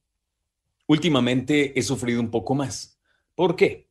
[0.86, 2.98] últimamente he sufrido un poco más.
[3.34, 3.91] ¿Por qué?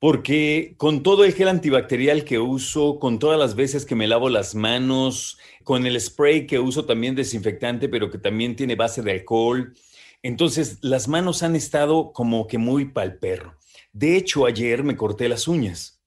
[0.00, 4.28] Porque con todo el gel antibacterial que uso, con todas las veces que me lavo
[4.28, 9.10] las manos, con el spray que uso también desinfectante, pero que también tiene base de
[9.12, 9.74] alcohol,
[10.22, 13.56] entonces las manos han estado como que muy pal perro.
[13.92, 16.00] De hecho, ayer me corté las uñas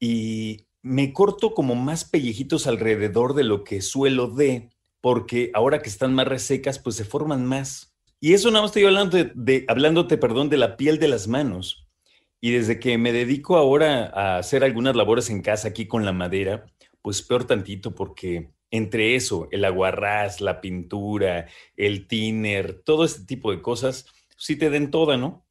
[0.00, 4.70] y me corto como más pellejitos alrededor de lo que suelo de,
[5.00, 7.94] porque ahora que están más resecas, pues se forman más.
[8.20, 11.28] Y eso nada más estoy hablando de, de- hablándote, perdón, de la piel de las
[11.28, 11.85] manos.
[12.40, 16.12] Y desde que me dedico ahora a hacer algunas labores en casa aquí con la
[16.12, 16.66] madera,
[17.02, 23.50] pues peor tantito porque entre eso, el aguarrás, la pintura, el thinner, todo este tipo
[23.52, 25.46] de cosas, sí te den toda, ¿no?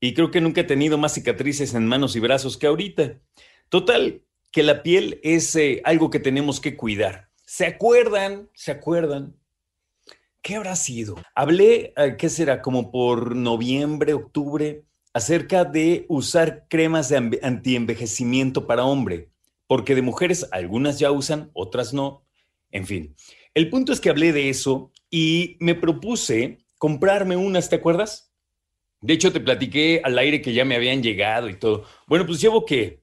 [0.00, 3.20] Y creo que nunca he tenido más cicatrices en manos y brazos que ahorita.
[3.68, 7.30] Total, que la piel es eh, algo que tenemos que cuidar.
[7.44, 8.50] ¿Se acuerdan?
[8.54, 9.36] ¿Se acuerdan?
[10.42, 11.16] ¿Qué habrá sido?
[11.34, 12.62] Hablé, eh, ¿qué será?
[12.62, 14.84] Como por noviembre, octubre,
[15.16, 19.30] acerca de usar cremas de antienvejecimiento para hombre,
[19.66, 22.26] porque de mujeres algunas ya usan, otras no.
[22.70, 23.16] En fin,
[23.54, 28.30] el punto es que hablé de eso y me propuse comprarme unas, ¿te acuerdas?
[29.00, 31.86] De hecho, te platiqué al aire que ya me habían llegado y todo.
[32.06, 33.02] Bueno, pues llevo que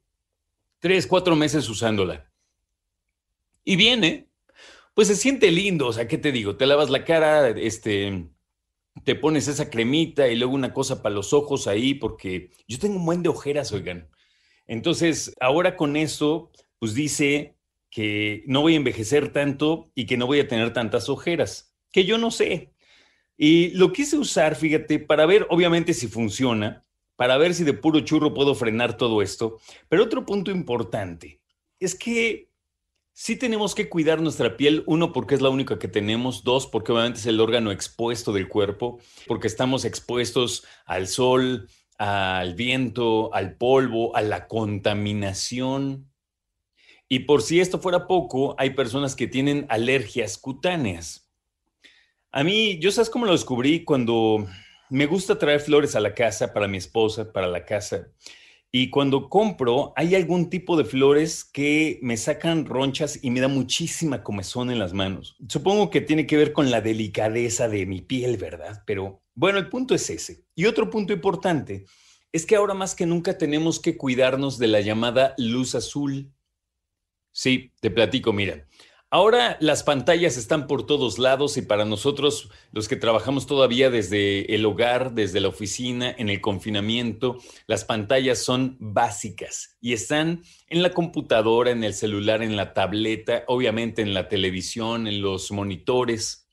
[0.78, 2.32] tres, cuatro meses usándola.
[3.64, 4.28] Y viene,
[4.94, 6.58] pues se siente lindo, o sea, ¿qué te digo?
[6.58, 8.28] Te lavas la cara, este,
[9.04, 12.98] te pones esa cremita y luego una cosa para los ojos ahí, porque yo tengo
[12.98, 14.10] un buen de ojeras, oigan.
[14.68, 17.58] Entonces, ahora con eso, pues dice
[17.90, 22.06] que no voy a envejecer tanto y que no voy a tener tantas ojeras, que
[22.06, 22.74] yo no sé.
[23.38, 28.00] Y lo quise usar, fíjate, para ver obviamente si funciona, para ver si de puro
[28.02, 29.60] churro puedo frenar todo esto.
[29.90, 31.42] Pero otro punto importante
[31.80, 32.53] es que
[33.14, 36.92] sí tenemos que cuidar nuestra piel, uno porque es la única que tenemos, dos porque
[36.92, 43.56] obviamente es el órgano expuesto del cuerpo, porque estamos expuestos al sol, al viento, al
[43.56, 46.12] polvo, a la contaminación.
[47.08, 51.32] Y por si esto fuera poco, hay personas que tienen alergias cutáneas.
[52.32, 54.48] A mí, yo sabes cómo lo descubrí cuando
[54.90, 58.08] me gusta traer flores a la casa para mi esposa, para la casa.
[58.76, 63.48] Y cuando compro, hay algún tipo de flores que me sacan ronchas y me da
[63.48, 65.38] muchísima comezón en las manos.
[65.48, 68.82] Supongo que tiene que ver con la delicadeza de mi piel, ¿verdad?
[68.88, 70.48] Pero bueno, el punto es ese.
[70.56, 71.86] Y otro punto importante
[72.32, 76.34] es que ahora más que nunca tenemos que cuidarnos de la llamada luz azul.
[77.32, 78.68] Sí, te platico, mira.
[79.14, 84.56] Ahora las pantallas están por todos lados y para nosotros, los que trabajamos todavía desde
[84.56, 87.38] el hogar, desde la oficina, en el confinamiento,
[87.68, 93.44] las pantallas son básicas y están en la computadora, en el celular, en la tableta,
[93.46, 96.48] obviamente en la televisión, en los monitores.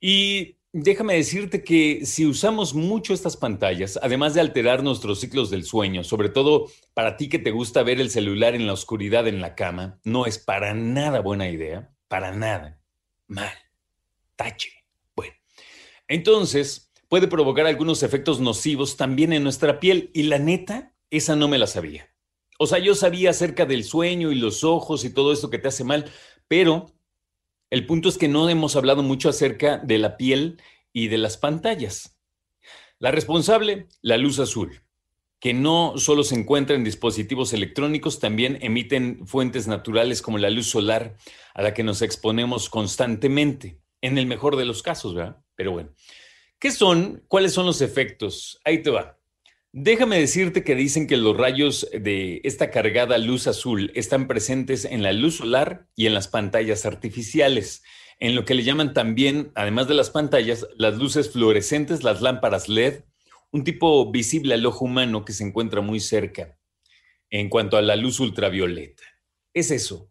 [0.00, 5.64] Y déjame decirte que si usamos mucho estas pantallas, además de alterar nuestros ciclos del
[5.64, 9.40] sueño, sobre todo para ti que te gusta ver el celular en la oscuridad en
[9.40, 12.80] la cama, no es para nada buena idea, para nada.
[13.26, 13.52] Mal.
[14.36, 14.70] Tache.
[15.16, 15.34] Bueno,
[16.06, 21.48] entonces puede provocar algunos efectos nocivos también en nuestra piel y la neta, esa no
[21.48, 22.08] me la sabía.
[22.58, 25.68] O sea, yo sabía acerca del sueño y los ojos y todo esto que te
[25.68, 26.10] hace mal,
[26.48, 26.92] pero
[27.70, 30.60] el punto es que no hemos hablado mucho acerca de la piel
[30.92, 32.18] y de las pantallas.
[32.98, 34.82] La responsable, la luz azul,
[35.40, 40.66] que no solo se encuentra en dispositivos electrónicos, también emiten fuentes naturales como la luz
[40.66, 41.16] solar
[41.54, 45.42] a la que nos exponemos constantemente, en el mejor de los casos, ¿verdad?
[45.54, 45.90] Pero bueno,
[46.58, 47.22] ¿qué son?
[47.28, 48.60] ¿Cuáles son los efectos?
[48.64, 49.17] Ahí te va.
[49.72, 55.02] Déjame decirte que dicen que los rayos de esta cargada luz azul están presentes en
[55.02, 57.82] la luz solar y en las pantallas artificiales,
[58.18, 62.70] en lo que le llaman también, además de las pantallas, las luces fluorescentes, las lámparas
[62.70, 63.02] LED,
[63.50, 66.58] un tipo visible al ojo humano que se encuentra muy cerca
[67.28, 69.02] en cuanto a la luz ultravioleta.
[69.52, 70.10] Es eso.